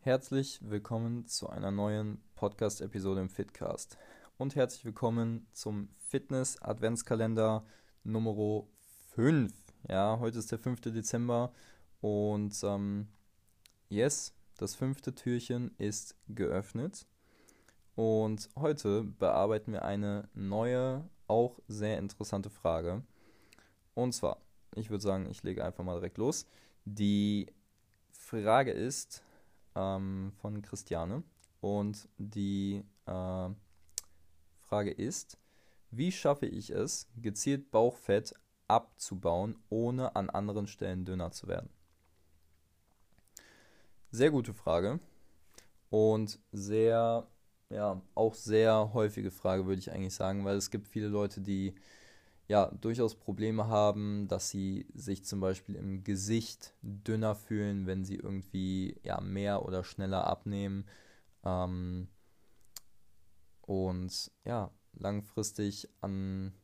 [0.00, 3.98] Herzlich willkommen zu einer neuen Podcast-Episode im Fitcast.
[4.38, 7.66] Und herzlich willkommen zum Fitness-Adventskalender
[8.04, 8.64] Nummer
[9.16, 9.52] 5.
[9.88, 10.82] Ja, heute ist der 5.
[10.82, 11.52] Dezember
[12.00, 13.08] und ähm,
[13.88, 17.04] yes, das fünfte Türchen ist geöffnet.
[17.96, 23.02] Und heute bearbeiten wir eine neue, auch sehr interessante Frage.
[23.94, 24.40] Und zwar,
[24.76, 26.46] ich würde sagen, ich lege einfach mal direkt los.
[26.84, 27.48] Die
[28.12, 29.24] Frage ist
[29.78, 31.22] ähm, von Christiane
[31.60, 33.48] und die äh,
[34.60, 35.38] Frage ist,
[35.90, 38.34] wie schaffe ich es, gezielt Bauchfett
[38.66, 41.70] abzubauen, ohne an anderen Stellen dünner zu werden?
[44.10, 45.00] Sehr gute Frage
[45.90, 47.26] und sehr,
[47.70, 51.74] ja, auch sehr häufige Frage, würde ich eigentlich sagen, weil es gibt viele Leute, die
[52.48, 58.16] ja durchaus Probleme haben, dass sie sich zum Beispiel im Gesicht dünner fühlen, wenn sie
[58.16, 60.86] irgendwie ja mehr oder schneller abnehmen.
[61.44, 62.08] Ähm,
[63.62, 66.54] und ja, langfristig an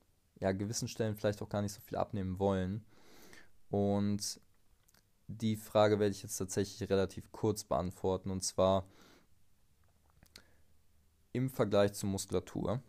[0.40, 2.84] ja, gewissen Stellen vielleicht auch gar nicht so viel abnehmen wollen.
[3.70, 4.40] Und
[5.28, 8.30] die Frage werde ich jetzt tatsächlich relativ kurz beantworten.
[8.30, 8.86] Und zwar
[11.32, 12.82] im Vergleich zur Muskulatur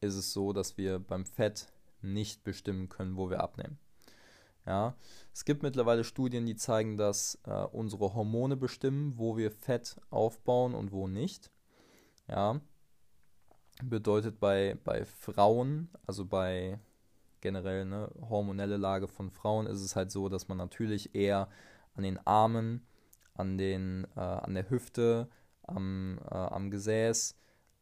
[0.00, 3.78] ist es so, dass wir beim Fett nicht bestimmen können, wo wir abnehmen.
[4.64, 4.94] Ja,
[5.32, 10.74] es gibt mittlerweile Studien, die zeigen, dass äh, unsere Hormone bestimmen, wo wir Fett aufbauen
[10.74, 11.50] und wo nicht.
[12.28, 12.60] Ja,
[13.82, 16.78] bedeutet bei, bei Frauen, also bei
[17.40, 21.48] generell ne, hormonelle Lage von Frauen, ist es halt so, dass man natürlich eher
[21.94, 22.86] an den Armen,
[23.34, 25.28] an, den, äh, an der Hüfte,
[25.62, 27.36] am, äh, am Gesäß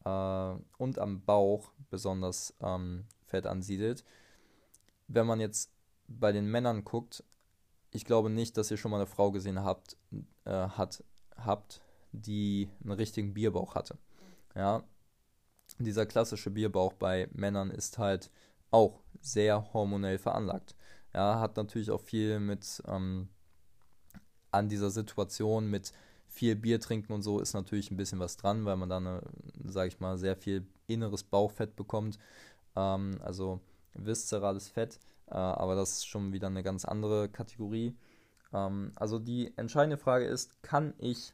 [0.04, 4.04] äh, und am Bauch besonders ähm, Fett ansiedelt.
[5.08, 5.70] Wenn man jetzt
[6.08, 7.24] bei den Männern guckt,
[7.92, 9.96] ich glaube nicht, dass ihr schon mal eine Frau gesehen habt,
[10.44, 11.02] äh, hat,
[11.36, 11.80] habt,
[12.12, 13.98] die einen richtigen Bierbauch hatte.
[14.54, 14.84] Ja,
[15.78, 18.30] dieser klassische Bierbauch bei Männern ist halt
[18.70, 20.74] auch sehr hormonell veranlagt.
[21.14, 23.28] Ja, hat natürlich auch viel mit ähm,
[24.50, 25.92] an dieser Situation mit
[26.28, 29.20] viel Bier trinken und so ist natürlich ein bisschen was dran, weil man dann,
[29.64, 32.18] sage ich mal, sehr viel inneres Bauchfett bekommt.
[32.76, 33.60] Ähm, also
[33.94, 37.96] viszerales Fett, äh, aber das ist schon wieder eine ganz andere Kategorie.
[38.52, 41.32] Ähm, also die entscheidende Frage ist, kann ich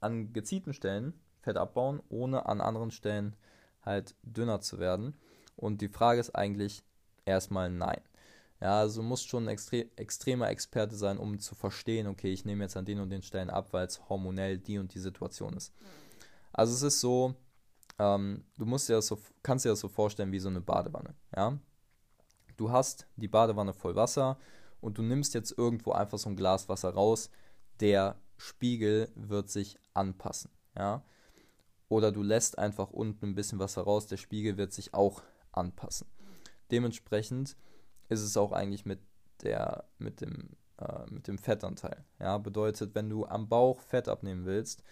[0.00, 3.36] an gezielten Stellen Fett abbauen, ohne an anderen Stellen
[3.82, 5.14] halt dünner zu werden?
[5.56, 6.82] Und die Frage ist eigentlich
[7.24, 8.00] erstmal nein.
[8.60, 12.44] Ja, also du musst schon ein extre extremer Experte sein, um zu verstehen, okay, ich
[12.44, 15.54] nehme jetzt an den und den Stellen ab, weil es hormonell die und die Situation
[15.54, 15.72] ist.
[16.52, 17.34] Also es ist so,
[17.98, 21.14] ähm, du musst dir das so, kannst dir das so vorstellen wie so eine Badewanne.
[21.34, 21.58] Ja?
[22.56, 24.38] Du hast die Badewanne voll Wasser
[24.80, 27.30] und du nimmst jetzt irgendwo einfach so ein Glas Wasser raus.
[27.80, 30.50] Der Spiegel wird sich anpassen.
[30.76, 31.04] Ja?
[31.88, 35.22] Oder du lässt einfach unten ein bisschen Wasser raus, der Spiegel wird sich auch
[35.52, 36.08] anpassen.
[36.70, 37.56] Dementsprechend
[38.08, 39.00] ist es auch eigentlich mit,
[39.42, 42.04] der, mit, dem, äh, mit dem Fettanteil.
[42.18, 42.38] Ja?
[42.38, 44.82] Bedeutet, wenn du am Bauch Fett abnehmen willst,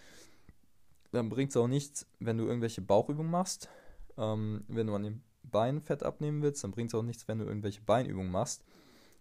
[1.13, 3.69] dann bringt es auch nichts, wenn du irgendwelche Bauchübungen machst.
[4.17, 7.39] Ähm, wenn du an den Beinen Fett abnehmen willst, dann bringt es auch nichts, wenn
[7.39, 8.63] du irgendwelche Beinübungen machst.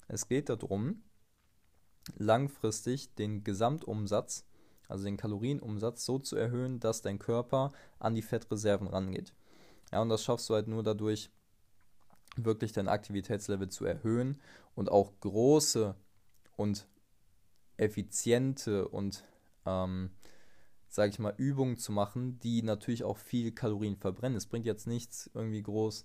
[0.09, 1.03] Es geht darum,
[2.17, 4.45] langfristig den Gesamtumsatz,
[4.89, 9.33] also den Kalorienumsatz, so zu erhöhen, dass dein Körper an die Fettreserven rangeht.
[9.93, 11.31] Ja, und das schaffst du halt nur dadurch,
[12.37, 14.41] wirklich dein Aktivitätslevel zu erhöhen
[14.75, 15.95] und auch große
[16.57, 16.87] und
[17.77, 19.25] effiziente und
[19.67, 20.11] ähm,
[20.93, 24.37] sage ich mal, Übungen zu machen, die natürlich auch viel Kalorien verbrennen.
[24.37, 26.05] Es bringt jetzt nichts, irgendwie groß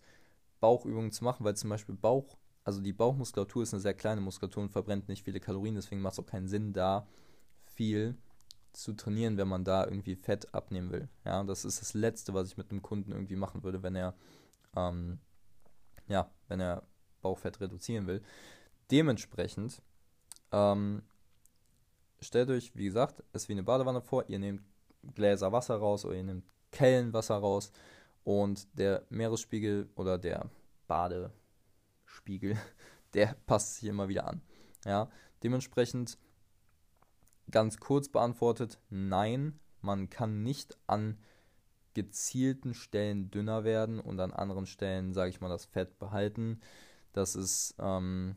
[0.61, 4.63] Bauchübungen zu machen, weil zum Beispiel Bauch, also die Bauchmuskulatur ist eine sehr kleine Muskulatur
[4.63, 7.05] und verbrennt nicht viele Kalorien, deswegen macht es auch keinen Sinn, da
[7.65, 8.15] viel
[8.71, 11.09] zu trainieren, wenn man da irgendwie Fett abnehmen will.
[11.25, 14.15] Ja, das ist das Letzte, was ich mit einem Kunden irgendwie machen würde, wenn er,
[14.77, 15.19] ähm,
[16.07, 16.83] ja, wenn er
[17.21, 18.21] Bauchfett reduzieren will.
[18.89, 19.81] Dementsprechend
[20.53, 21.01] ähm,
[22.21, 24.29] stellt euch, wie gesagt, es wie eine Badewanne vor.
[24.29, 24.61] Ihr nehmt
[25.13, 27.71] Gläser Wasser raus oder ihr nehmt Kellen Wasser raus
[28.23, 30.49] und der Meeresspiegel oder der
[30.87, 32.57] Badespiegel,
[33.13, 34.41] der passt sich immer wieder an.
[34.85, 35.09] Ja,
[35.43, 36.17] dementsprechend
[37.49, 41.17] ganz kurz beantwortet, nein, man kann nicht an
[41.93, 46.59] gezielten Stellen dünner werden und an anderen Stellen, sage ich mal, das Fett behalten.
[47.11, 48.35] Das ist ähm,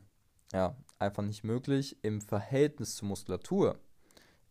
[0.51, 1.97] ja einfach nicht möglich.
[2.01, 3.77] Im Verhältnis zur Muskulatur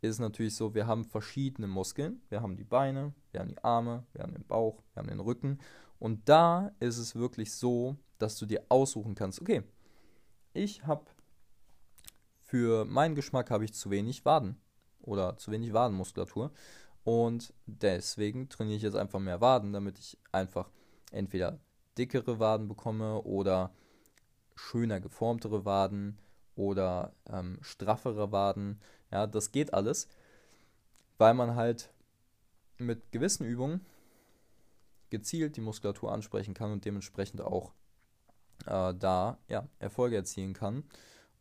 [0.01, 2.23] ist natürlich so, wir haben verschiedene Muskeln.
[2.29, 5.21] Wir haben die Beine, wir haben die Arme, wir haben den Bauch, wir haben den
[5.21, 5.59] Rücken.
[5.99, 9.63] Und da ist es wirklich so, dass du dir aussuchen kannst, okay,
[10.53, 11.05] ich habe
[12.43, 14.57] für meinen Geschmack habe ich zu wenig Waden.
[15.03, 16.53] oder zu wenig Wadenmuskulatur.
[17.05, 20.71] Und deswegen trainiere ich jetzt einfach mehr Waden, damit ich einfach
[21.11, 21.61] entweder
[21.97, 23.73] dickere Waden bekomme oder
[24.55, 26.19] schöner geformtere Waden
[26.55, 28.81] oder ähm, straffere Waden.
[29.11, 30.09] Ja, das geht alles,
[31.19, 31.93] weil man halt
[32.79, 33.85] mit gewissen Übungen
[35.11, 37.73] gezielt die Muskulatur ansprechen kann und dementsprechend auch
[38.67, 40.85] äh, da ja, Erfolge erzielen kann.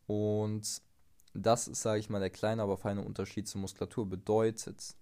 [0.06, 0.82] Und
[1.34, 4.08] das ist, sage ich mal, der kleine, aber feine Unterschied zur Muskulatur.
[4.08, 4.96] Bedeutet,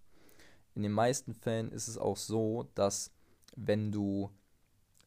[0.74, 3.10] in den meisten Fällen ist es auch so, dass
[3.56, 4.30] wenn du,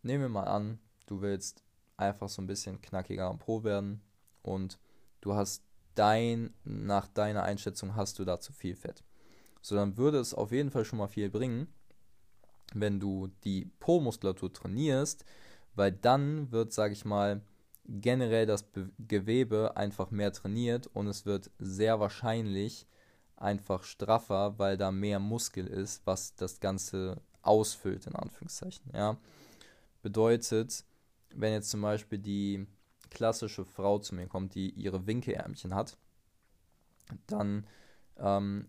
[0.01, 1.63] nehmen wir mal an, du willst
[1.97, 4.01] einfach so ein bisschen knackiger am Po werden
[4.41, 4.79] und
[5.21, 5.63] du hast
[5.95, 9.03] dein, nach deiner Einschätzung hast du da zu viel Fett.
[9.61, 11.67] So, dann würde es auf jeden Fall schon mal viel bringen,
[12.73, 15.25] wenn du die Po-Muskulatur trainierst,
[15.75, 17.41] weil dann wird, sage ich mal,
[17.87, 22.87] generell das Be Gewebe einfach mehr trainiert und es wird sehr wahrscheinlich
[23.35, 28.91] einfach straffer, weil da mehr Muskel ist, was das Ganze ausfüllt, in Anführungszeichen.
[28.93, 29.17] Ja.
[30.01, 30.85] Bedeutet,
[31.33, 32.67] wenn jetzt zum Beispiel die
[33.11, 35.97] klassische Frau zu mir kommt, die ihre Winkelärmchen hat,
[37.27, 37.67] dann
[38.17, 38.67] ähm,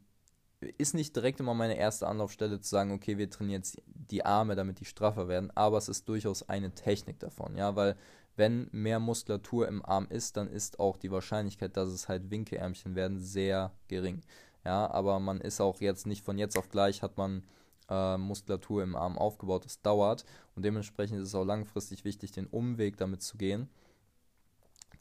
[0.78, 4.54] ist nicht direkt immer meine erste Anlaufstelle zu sagen, okay, wir trainieren jetzt die Arme,
[4.54, 7.96] damit die straffer werden, aber es ist durchaus eine Technik davon, ja, weil
[8.36, 12.94] wenn mehr Muskulatur im Arm ist, dann ist auch die Wahrscheinlichkeit, dass es halt Winkelärmchen
[12.94, 14.22] werden, sehr gering.
[14.64, 17.42] Ja, aber man ist auch jetzt nicht von jetzt auf gleich hat man
[17.90, 19.64] äh, Muskulatur im Arm aufgebaut.
[19.64, 20.24] Das dauert
[20.54, 23.68] und dementsprechend ist es auch langfristig wichtig, den Umweg damit zu gehen,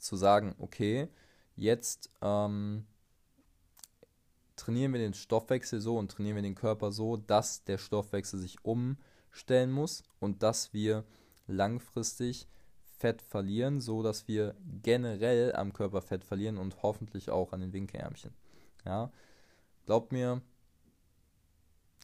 [0.02, 1.08] zu sagen, okay,
[1.54, 2.84] jetzt ähm,
[4.56, 8.64] trainieren wir den Stoffwechsel so und trainieren wir den Körper so, dass der Stoffwechsel sich
[8.64, 11.04] umstellen muss und dass wir
[11.46, 12.48] langfristig
[12.98, 17.72] Fett verlieren, so dass wir generell am Körper Fett verlieren und hoffentlich auch an den
[17.72, 18.32] Winkelärmchen.
[18.84, 19.12] Ja,
[19.86, 20.42] glaubt mir,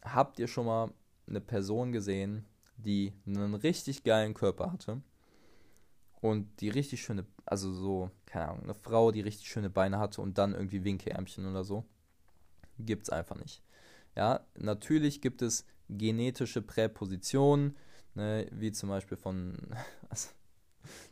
[0.02, 0.92] habt ihr schon mal
[1.28, 2.46] eine Person gesehen,
[2.76, 5.02] die einen richtig geilen Körper hatte
[6.20, 10.20] und die richtig schöne, also so, keine Ahnung, eine Frau, die richtig schöne Beine hatte
[10.20, 11.84] und dann irgendwie Winkelärmchen oder so?
[12.78, 13.62] gibt es einfach nicht.
[14.16, 17.76] Ja, natürlich gibt es genetische Präpositionen,
[18.14, 19.56] ne, wie zum Beispiel von,
[20.08, 20.28] also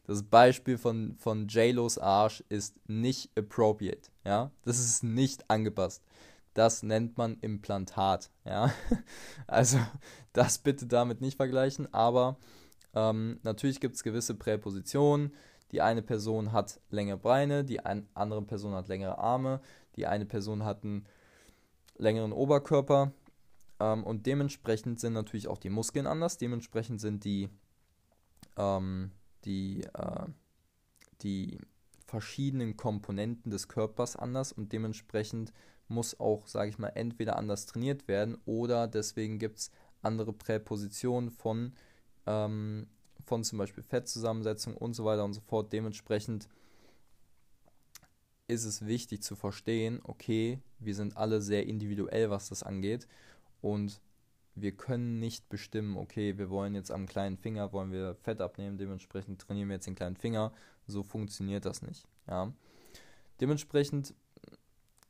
[0.06, 6.02] das Beispiel von, von JLo's Arsch ist nicht appropriate, ja, das ist nicht angepasst.
[6.54, 8.72] Das nennt man Implantat, ja.
[9.46, 9.78] Also
[10.32, 12.38] das bitte damit nicht vergleichen, aber
[12.94, 15.34] ähm, natürlich gibt es gewisse Präpositionen.
[15.72, 19.60] Die eine Person hat längere Beine, die ein, andere Person hat längere Arme,
[19.96, 21.06] die eine Person hat einen
[21.96, 23.12] längeren Oberkörper
[23.80, 27.48] ähm, und dementsprechend sind natürlich auch die Muskeln anders, dementsprechend sind die,
[28.56, 29.10] ähm,
[29.44, 30.26] die, äh,
[31.22, 31.58] die
[32.06, 35.52] verschiedenen Komponenten des Körpers anders und dementsprechend
[35.88, 39.70] muss auch, sage ich mal, entweder anders trainiert werden oder deswegen gibt es
[40.02, 41.72] andere Präpositionen von,
[42.26, 42.86] ähm,
[43.26, 45.72] von zum Beispiel Fettzusammensetzung und so weiter und so fort.
[45.72, 46.48] Dementsprechend
[48.48, 53.08] ist es wichtig zu verstehen, okay, wir sind alle sehr individuell, was das angeht
[53.60, 54.00] und
[54.54, 58.78] wir können nicht bestimmen, okay, wir wollen jetzt am kleinen Finger, wollen wir Fett abnehmen,
[58.78, 60.52] dementsprechend trainieren wir jetzt den kleinen Finger.
[60.86, 62.06] So funktioniert das nicht.
[62.26, 62.52] Ja.
[63.40, 64.14] Dementsprechend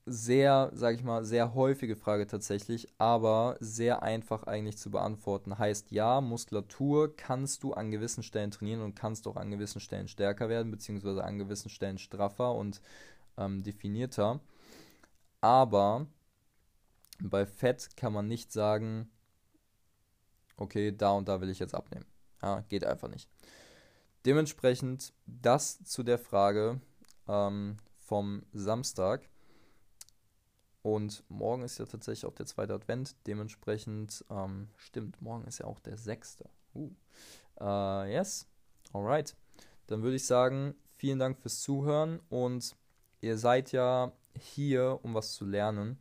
[0.07, 5.59] sehr, sage ich mal, sehr häufige Frage tatsächlich, aber sehr einfach eigentlich zu beantworten.
[5.59, 10.07] Heißt ja, Muskulatur kannst du an gewissen Stellen trainieren und kannst auch an gewissen Stellen
[10.07, 12.81] stärker werden, beziehungsweise an gewissen Stellen straffer und
[13.37, 14.41] ähm, definierter.
[15.41, 16.07] Aber
[17.21, 19.11] bei Fett kann man nicht sagen,
[20.57, 22.07] okay, da und da will ich jetzt abnehmen.
[22.43, 23.29] Ja, geht einfach nicht.
[24.25, 26.81] Dementsprechend das zu der Frage
[27.27, 29.29] ähm, vom Samstag.
[30.87, 33.17] Und morgen ist ja tatsächlich auch der zweite Advent.
[33.27, 36.49] Dementsprechend, ähm, stimmt, morgen ist ja auch der sechste.
[36.77, 36.93] Uh.
[37.61, 38.47] Uh, yes,
[38.93, 39.35] alright.
[39.89, 42.77] Dann würde ich sagen, vielen Dank fürs Zuhören und
[43.21, 45.99] ihr seid ja hier, um was zu lernen.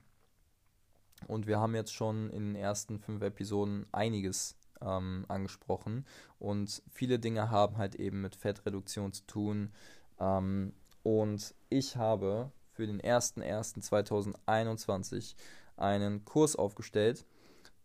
[1.25, 6.05] Und wir haben jetzt schon in den ersten fünf Episoden einiges ähm, angesprochen.
[6.37, 9.73] Und viele Dinge haben halt eben mit Fettreduktion zu tun.
[10.19, 15.35] Ähm, und ich habe für den 01.01.2021
[15.77, 17.25] einen Kurs aufgestellt,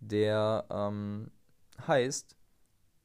[0.00, 1.30] der ähm,
[1.86, 2.36] heißt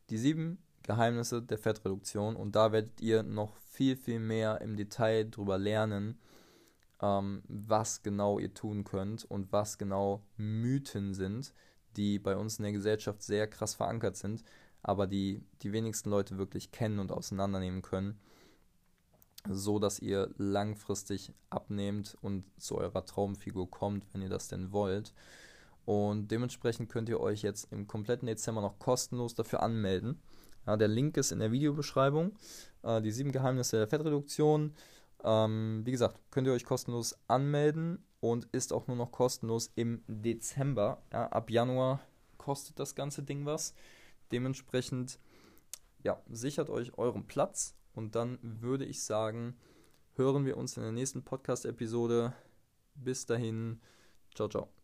[0.09, 2.35] Die sieben Geheimnisse der Fettreduktion.
[2.35, 6.19] Und da werdet ihr noch viel, viel mehr im Detail drüber lernen,
[7.01, 11.53] ähm, was genau ihr tun könnt und was genau Mythen sind,
[11.97, 14.43] die bei uns in der Gesellschaft sehr krass verankert sind,
[14.81, 18.19] aber die die wenigsten Leute wirklich kennen und auseinandernehmen können.
[19.49, 25.13] So dass ihr langfristig abnehmt und zu eurer Traumfigur kommt, wenn ihr das denn wollt.
[25.85, 30.19] Und dementsprechend könnt ihr euch jetzt im kompletten Dezember noch kostenlos dafür anmelden.
[30.65, 32.33] Ja, der Link ist in der Videobeschreibung.
[32.81, 34.73] Äh, die sieben Geheimnisse der Fettreduktion.
[35.23, 40.03] Ähm, wie gesagt, könnt ihr euch kostenlos anmelden und ist auch nur noch kostenlos im
[40.07, 41.01] Dezember.
[41.13, 41.99] Ja, ab Januar
[42.37, 43.75] kostet das ganze Ding was.
[44.31, 45.19] Dementsprechend,
[46.03, 49.55] ja, sichert euch euren Platz und dann würde ich sagen,
[50.15, 52.33] hören wir uns in der nächsten Podcast-Episode.
[52.95, 53.81] Bis dahin,
[54.33, 54.74] ciao, ciao.